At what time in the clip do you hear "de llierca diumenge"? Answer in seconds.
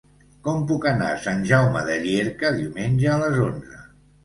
1.91-3.15